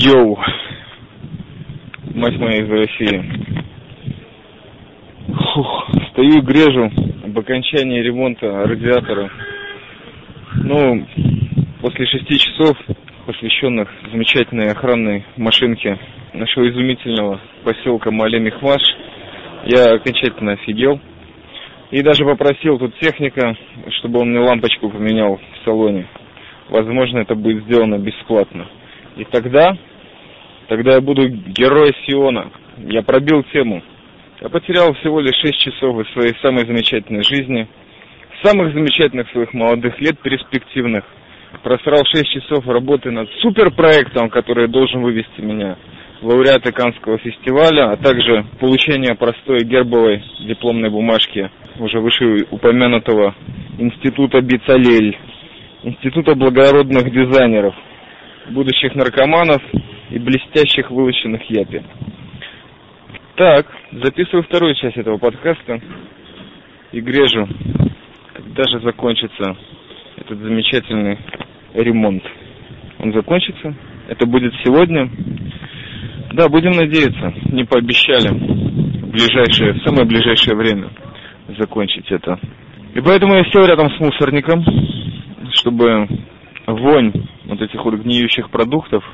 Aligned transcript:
Йоу, 0.00 0.38
мать 2.14 2.38
моя 2.38 2.58
из 2.58 2.70
России. 2.70 3.20
Фух, 5.26 5.88
стою 6.12 6.38
и 6.38 6.40
грежу 6.40 6.88
об 7.24 7.36
окончании 7.36 8.00
ремонта 8.00 8.46
радиатора. 8.46 9.28
Ну, 10.62 11.04
после 11.80 12.06
шести 12.06 12.38
часов, 12.38 12.76
посвященных 13.26 13.88
замечательной 14.12 14.70
охранной 14.70 15.24
машинке 15.36 15.98
нашего 16.32 16.70
изумительного 16.70 17.40
поселка 17.64 18.12
Мале-Мехмаш, 18.12 18.82
я 19.64 19.94
окончательно 19.94 20.52
офигел. 20.52 21.00
И 21.90 22.02
даже 22.02 22.24
попросил 22.24 22.78
тут 22.78 22.96
техника, 23.00 23.56
чтобы 23.98 24.20
он 24.20 24.30
мне 24.30 24.38
лампочку 24.38 24.90
поменял 24.90 25.38
в 25.38 25.64
салоне. 25.64 26.06
Возможно, 26.68 27.18
это 27.18 27.34
будет 27.34 27.64
сделано 27.64 27.98
бесплатно. 27.98 28.68
И 29.16 29.24
тогда, 29.24 29.76
тогда 30.68 30.94
я 30.94 31.00
буду 31.00 31.28
герой 31.28 31.94
Сиона. 32.06 32.50
Я 32.78 33.02
пробил 33.02 33.42
тему. 33.52 33.82
Я 34.40 34.48
потерял 34.48 34.94
всего 34.94 35.20
лишь 35.20 35.36
6 35.40 35.58
часов 35.58 35.98
из 35.98 36.12
своей 36.12 36.34
самой 36.40 36.64
замечательной 36.64 37.24
жизни, 37.24 37.66
самых 38.44 38.72
замечательных 38.72 39.28
своих 39.30 39.52
молодых 39.52 40.00
лет, 40.00 40.20
перспективных. 40.20 41.04
Просрал 41.64 42.04
6 42.04 42.30
часов 42.30 42.66
работы 42.68 43.10
над 43.10 43.28
суперпроектом, 43.40 44.30
который 44.30 44.68
должен 44.68 45.02
вывести 45.02 45.40
меня 45.40 45.76
в 46.20 46.26
лауреаты 46.26 46.70
Канского 46.70 47.18
фестиваля, 47.18 47.92
а 47.92 47.96
также 47.96 48.44
получение 48.60 49.16
простой 49.16 49.64
гербовой 49.64 50.22
дипломной 50.46 50.90
бумажки 50.90 51.50
уже 51.80 52.00
выше 52.00 52.46
упомянутого 52.50 53.34
Института 53.78 54.40
Бицалель, 54.40 55.16
Института 55.82 56.34
благородных 56.34 57.10
дизайнеров– 57.10 57.74
будущих 58.50 58.94
наркоманов 58.94 59.62
и 60.10 60.18
блестящих 60.18 60.90
вылоченных 60.90 61.42
япи. 61.50 61.82
Так, 63.36 63.66
записываю 63.92 64.42
вторую 64.42 64.74
часть 64.74 64.96
этого 64.96 65.18
подкаста 65.18 65.80
и 66.92 67.00
грежу, 67.00 67.46
когда 68.32 68.64
же 68.64 68.80
закончится 68.80 69.56
этот 70.16 70.38
замечательный 70.38 71.18
ремонт. 71.74 72.24
Он 72.98 73.12
закончится? 73.12 73.74
Это 74.08 74.26
будет 74.26 74.52
сегодня? 74.64 75.08
Да, 76.32 76.48
будем 76.48 76.72
надеяться, 76.72 77.32
не 77.52 77.64
пообещали 77.64 78.28
в 78.28 79.10
ближайшее, 79.10 79.74
в 79.74 79.82
самое 79.84 80.06
ближайшее 80.06 80.56
время 80.56 80.88
закончить 81.56 82.10
это. 82.10 82.38
И 82.94 83.00
поэтому 83.00 83.34
я 83.34 83.44
сел 83.44 83.64
рядом 83.64 83.90
с 83.90 84.00
мусорником, 84.00 84.64
чтобы 85.54 86.08
вонь 86.66 87.12
вот 87.46 87.62
этих 87.62 87.84
вот 87.84 87.94
гниющих 87.94 88.50
продуктов, 88.50 89.04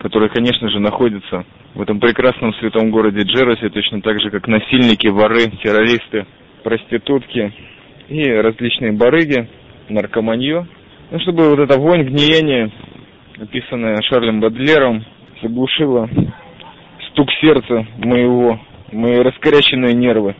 которые, 0.00 0.30
конечно 0.30 0.70
же, 0.70 0.80
находятся 0.80 1.44
в 1.74 1.82
этом 1.82 2.00
прекрасном 2.00 2.54
святом 2.54 2.90
городе 2.90 3.20
Джеросе, 3.20 3.68
точно 3.68 4.00
так 4.00 4.18
же, 4.20 4.30
как 4.30 4.48
насильники, 4.48 5.08
воры, 5.08 5.50
террористы, 5.62 6.26
проститутки 6.64 7.52
и 8.08 8.24
различные 8.24 8.92
барыги, 8.92 9.48
наркоманье. 9.90 10.66
Ну, 11.10 11.20
чтобы 11.20 11.50
вот 11.50 11.58
эта 11.58 11.78
вонь, 11.78 12.04
гниение, 12.04 12.70
описанная 13.38 13.98
Шарлем 14.02 14.40
Бадлером, 14.40 15.04
заглушила 15.42 16.08
стук 17.10 17.28
сердца 17.40 17.86
моего, 17.98 18.58
мои 18.92 19.16
раскоряченные 19.16 19.94
нервы. 19.94 20.34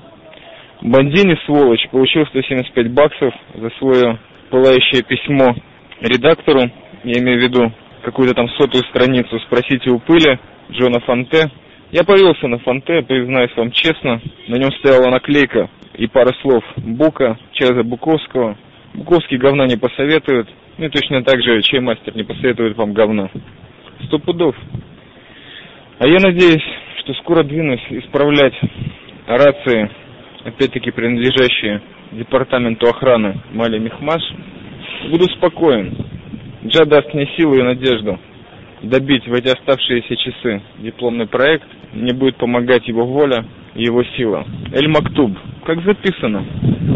Бандини, 0.81 1.37
сволочь, 1.45 1.87
получил 1.91 2.25
175 2.27 2.93
баксов 2.93 3.35
за 3.55 3.69
свое 3.79 4.19
пылающее 4.49 5.03
письмо 5.03 5.55
редактору, 6.01 6.61
я 7.05 7.21
имею 7.21 7.39
в 7.39 7.43
виду 7.43 7.73
какую-то 8.03 8.35
там 8.35 8.49
сотую 8.51 8.85
страницу 8.85 9.39
«Спросите 9.41 9.91
у 9.91 9.99
пыли» 9.99 10.39
Джона 10.71 11.01
Фонте. 11.01 11.51
Я 11.91 12.05
повелся 12.05 12.47
на 12.47 12.59
Фонте, 12.59 13.03
признаюсь 13.03 13.57
вам 13.57 13.71
честно. 13.73 14.21
На 14.49 14.57
нем 14.57 14.71
стояла 14.73 15.11
наклейка 15.11 15.69
и 15.95 16.07
пара 16.07 16.33
слов 16.41 16.65
Бука, 16.77 17.39
Чеза 17.53 17.83
Буковского. 17.83 18.57
Буковский 18.95 19.39
говна 19.39 19.67
не 19.67 19.77
посоветует. 19.77 20.49
Ну 20.79 20.87
и 20.87 20.89
точно 20.89 21.23
так 21.23 21.43
же 21.43 21.61
чаймастер 21.63 22.17
не 22.17 22.23
посоветует 22.23 22.77
вам 22.77 22.93
говна. 22.93 23.31
Сто 24.07 24.19
пудов. 24.19 24.57
А 25.99 26.07
я 26.07 26.19
надеюсь, 26.21 26.65
что 27.01 27.13
скоро 27.15 27.43
двинусь 27.43 27.85
исправлять 27.91 28.55
рации, 29.27 29.91
опять-таки 30.45 30.91
принадлежащие 30.91 31.83
департаменту 32.13 32.89
охраны 32.89 33.41
Мали 33.53 33.79
Мехмаш, 33.79 34.23
Буду 35.11 35.25
спокоен. 35.37 36.10
Джа 36.67 36.85
даст 36.85 37.15
мне 37.15 37.27
силу 37.37 37.55
и 37.55 37.63
надежду 37.63 38.19
добить 38.83 39.27
в 39.27 39.33
эти 39.33 39.49
оставшиеся 39.49 40.17
часы 40.17 40.63
дипломный 40.79 41.27
проект. 41.27 41.67
Мне 41.93 42.13
будет 42.13 42.37
помогать 42.37 42.87
его 42.87 43.05
воля 43.05 43.45
и 43.75 43.83
его 43.83 44.03
сила. 44.17 44.45
Эль 44.73 44.89
Мактуб, 44.89 45.37
как 45.65 45.83
записано, 45.85 46.45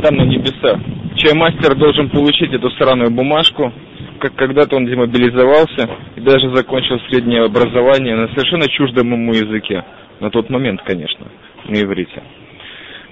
там 0.02 0.16
на 0.16 0.22
небесах. 0.22 0.80
Чаймастер 1.16 1.76
должен 1.76 2.10
получить 2.10 2.52
эту 2.52 2.70
сраную 2.72 3.10
бумажку, 3.10 3.72
как 4.20 4.34
когда-то 4.34 4.76
он 4.76 4.86
демобилизовался 4.86 5.88
и 6.16 6.20
даже 6.20 6.54
закончил 6.54 6.98
среднее 7.08 7.44
образование 7.44 8.16
на 8.16 8.28
совершенно 8.28 8.68
чуждом 8.68 9.12
ему 9.12 9.32
языке. 9.32 9.84
На 10.20 10.30
тот 10.30 10.48
момент, 10.50 10.80
конечно, 10.82 11.26
на 11.68 11.74
иврите. 11.74 12.22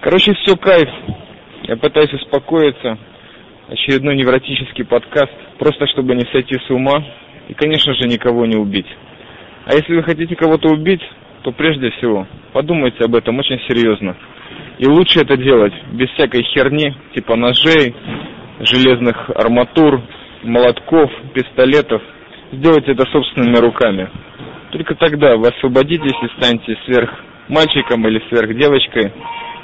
Короче, 0.00 0.34
все 0.34 0.56
кайф. 0.56 0.88
Я 1.64 1.76
пытаюсь 1.76 2.12
успокоиться, 2.12 2.98
очередной 3.72 4.16
невротический 4.16 4.84
подкаст, 4.84 5.32
просто 5.58 5.86
чтобы 5.88 6.14
не 6.14 6.26
сойти 6.30 6.58
с 6.58 6.70
ума 6.70 7.02
и, 7.48 7.54
конечно 7.54 7.94
же, 7.94 8.06
никого 8.06 8.44
не 8.44 8.56
убить. 8.56 8.86
А 9.64 9.74
если 9.74 9.94
вы 9.96 10.02
хотите 10.02 10.36
кого-то 10.36 10.68
убить, 10.68 11.00
то 11.42 11.52
прежде 11.52 11.90
всего 11.92 12.26
подумайте 12.52 13.04
об 13.04 13.14
этом 13.14 13.38
очень 13.38 13.58
серьезно. 13.68 14.14
И 14.78 14.86
лучше 14.86 15.20
это 15.20 15.36
делать 15.36 15.72
без 15.92 16.10
всякой 16.10 16.42
херни, 16.42 16.94
типа 17.14 17.34
ножей, 17.36 17.94
железных 18.60 19.30
арматур, 19.30 20.02
молотков, 20.42 21.10
пистолетов. 21.32 22.02
Сделайте 22.52 22.92
это 22.92 23.06
собственными 23.10 23.56
руками. 23.56 24.10
Только 24.70 24.94
тогда 24.96 25.36
вы 25.36 25.48
освободитесь 25.48 26.16
и 26.22 26.40
станете 26.40 26.76
сверх 26.84 27.10
мальчиком 27.48 28.06
или 28.06 28.22
сверх 28.28 28.54
девочкой, 28.54 29.12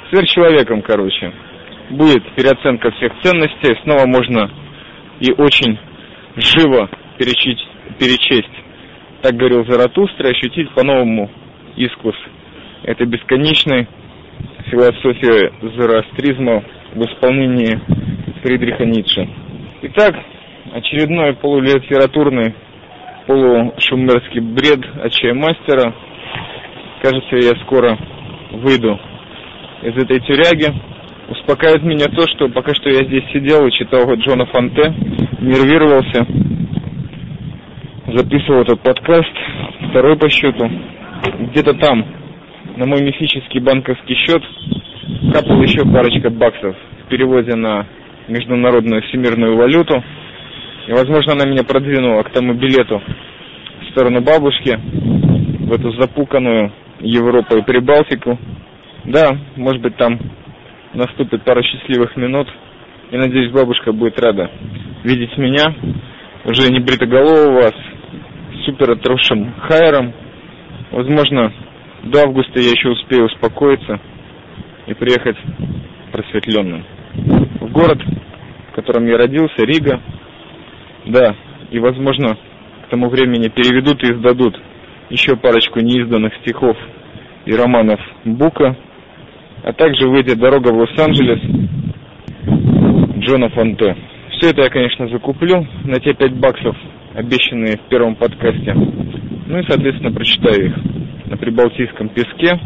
сверх 0.09 0.27
человеком, 0.27 0.81
короче 0.81 1.31
будет 1.89 2.23
переоценка 2.35 2.91
всех 2.91 3.13
ценностей, 3.23 3.77
снова 3.83 4.05
можно 4.05 4.49
и 5.19 5.31
очень 5.31 5.77
живо 6.35 6.89
перечить, 7.17 7.59
перечесть, 7.99 8.49
так 9.21 9.35
говорил 9.35 9.65
Заратустра, 9.65 10.29
ощутить 10.29 10.71
по-новому 10.71 11.29
искус 11.75 12.15
этой 12.83 13.05
бесконечной 13.07 13.87
философии 14.69 15.51
зороастризма 15.75 16.63
в 16.93 17.01
исполнении 17.05 17.79
Фридриха 18.41 18.85
Ницше. 18.85 19.27
Итак, 19.81 20.15
очередной 20.73 21.33
полулитературный, 21.33 22.53
полушумерский 23.27 24.39
бред 24.39 24.79
от 25.03 25.11
чаймастера. 25.11 25.93
Кажется, 27.01 27.35
я 27.35 27.55
скоро 27.65 27.97
выйду 28.51 28.99
из 29.83 29.95
этой 29.95 30.19
тюряги. 30.21 30.73
Успокаивает 31.29 31.83
меня 31.83 32.05
то, 32.07 32.27
что 32.27 32.49
пока 32.49 32.73
что 32.73 32.89
я 32.89 33.03
здесь 33.03 33.23
сидел 33.31 33.65
и 33.67 33.71
читал 33.71 34.11
Джона 34.15 34.47
Фонте, 34.47 34.91
нервировался, 35.39 36.25
записывал 38.07 38.61
этот 38.61 38.81
подкаст, 38.81 39.29
второй 39.89 40.17
по 40.17 40.27
счету. 40.27 40.67
Где-то 41.51 41.75
там, 41.75 42.03
на 42.77 42.87
мой 42.87 43.03
мифический 43.03 43.59
банковский 43.59 44.15
счет, 44.15 44.41
капал 45.31 45.61
еще 45.61 45.85
парочка 45.85 46.31
баксов 46.31 46.75
в 47.05 47.09
переводе 47.09 47.53
на 47.53 47.85
международную 48.27 49.03
всемирную 49.03 49.55
валюту. 49.55 50.03
И, 50.87 50.91
возможно, 50.91 51.33
она 51.33 51.45
меня 51.45 51.63
продвинула 51.63 52.23
к 52.23 52.31
тому 52.31 52.55
билету 52.55 53.03
в 53.81 53.91
сторону 53.91 54.21
бабушки, 54.21 54.79
в 54.79 55.73
эту 55.73 55.91
запуканную 55.91 56.71
Европу 57.01 57.57
и 57.57 57.61
Прибалтику. 57.61 58.39
Да, 59.05 59.37
может 59.55 59.81
быть, 59.83 59.95
там 59.95 60.19
наступит 60.93 61.43
пара 61.43 61.61
счастливых 61.63 62.15
минут, 62.15 62.47
и 63.11 63.17
надеюсь, 63.17 63.51
бабушка 63.51 63.91
будет 63.91 64.19
рада 64.19 64.49
видеть 65.03 65.37
меня, 65.37 65.73
уже 66.45 66.71
не 66.71 66.79
бритоголового, 66.79 67.71
с 67.71 68.65
супер 68.65 68.91
отросшим 68.91 69.53
хайером. 69.61 70.13
Возможно, 70.91 71.53
до 72.03 72.23
августа 72.23 72.59
я 72.59 72.71
еще 72.71 72.89
успею 72.89 73.25
успокоиться 73.25 73.99
и 74.87 74.93
приехать 74.93 75.37
просветленным. 76.11 76.85
В 77.61 77.71
город, 77.71 78.01
в 78.71 78.75
котором 78.75 79.05
я 79.05 79.17
родился, 79.17 79.63
Рига, 79.65 80.01
да, 81.05 81.35
и, 81.71 81.79
возможно, 81.79 82.37
к 82.85 82.89
тому 82.89 83.09
времени 83.09 83.49
переведут 83.49 84.03
и 84.03 84.11
издадут 84.11 84.59
еще 85.09 85.35
парочку 85.35 85.79
неизданных 85.79 86.33
стихов 86.41 86.77
и 87.45 87.53
романов 87.53 87.99
Бука– 88.25 88.75
а 89.63 89.73
также 89.73 90.07
выйдет 90.07 90.39
дорога 90.39 90.69
в 90.69 90.77
Лос-Анджелес 90.77 91.39
Джона 93.19 93.49
Фонте. 93.49 93.95
Все 94.31 94.51
это 94.51 94.63
я, 94.63 94.69
конечно, 94.69 95.07
закуплю 95.09 95.67
на 95.83 95.99
те 95.99 96.13
5 96.13 96.33
баксов, 96.35 96.75
обещанные 97.13 97.77
в 97.77 97.89
первом 97.89 98.15
подкасте. 98.15 98.73
Ну 98.73 99.59
и, 99.59 99.63
соответственно, 99.67 100.11
прочитаю 100.11 100.67
их 100.67 100.75
на 101.25 101.37
прибалтийском 101.37 102.09
песке 102.09 102.59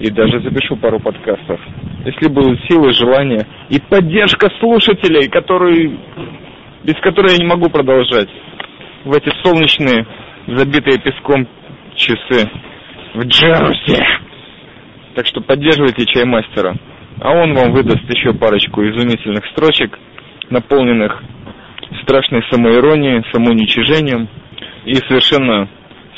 и 0.00 0.10
даже 0.10 0.40
запишу 0.40 0.76
пару 0.76 0.98
подкастов. 0.98 1.60
Если 2.04 2.28
будут 2.28 2.60
силы, 2.68 2.92
желание 2.92 3.46
и 3.70 3.80
поддержка 3.80 4.50
слушателей, 4.60 5.28
которые, 5.28 5.98
без 6.82 6.96
которой 7.00 7.32
я 7.32 7.38
не 7.38 7.46
могу 7.46 7.70
продолжать 7.70 8.28
в 9.04 9.12
эти 9.12 9.30
солнечные, 9.42 10.06
забитые 10.46 10.98
песком 10.98 11.46
часы 11.94 12.50
в 13.14 13.24
Джерси. 13.26 14.23
Так 15.14 15.26
что 15.26 15.40
поддерживайте 15.40 16.06
чаймастера, 16.06 16.76
а 17.20 17.30
он 17.32 17.54
вам 17.54 17.72
выдаст 17.72 18.02
еще 18.12 18.34
парочку 18.34 18.82
изумительных 18.82 19.46
строчек, 19.52 19.96
наполненных 20.50 21.22
страшной 22.02 22.42
самоиронией, 22.50 23.24
самоуничижением 23.32 24.28
и 24.84 24.94
совершенно 24.94 25.68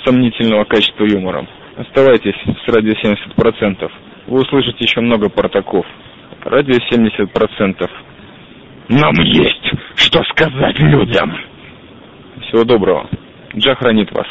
сомнительного 0.04 0.64
качества 0.64 1.04
юмора. 1.04 1.46
Оставайтесь 1.76 2.36
с 2.64 2.72
радио 2.72 2.92
70%. 2.92 3.90
Вы 4.28 4.40
услышите 4.40 4.78
еще 4.80 5.00
много 5.00 5.28
протоков. 5.28 5.84
Радио 6.42 6.78
70%. 6.90 7.90
Нам 8.88 9.14
есть 9.22 9.72
что 9.96 10.22
сказать 10.30 10.78
людям. 10.78 11.36
Всего 12.42 12.64
доброго. 12.64 13.08
Джа 13.54 13.74
хранит 13.74 14.10
вас. 14.12 14.26